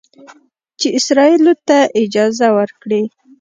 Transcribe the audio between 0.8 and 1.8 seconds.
اسرائیلو ته